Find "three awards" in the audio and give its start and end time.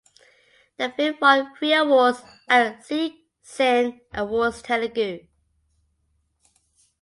1.55-2.23